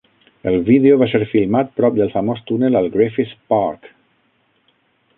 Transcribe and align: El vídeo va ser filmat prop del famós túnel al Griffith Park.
El 0.51 0.55
vídeo 0.69 0.95
va 1.01 1.07
ser 1.11 1.21
filmat 1.33 1.69
prop 1.81 2.01
del 2.01 2.11
famós 2.15 2.43
túnel 2.51 2.81
al 2.83 2.91
Griffith 2.99 3.39
Park. 3.55 3.89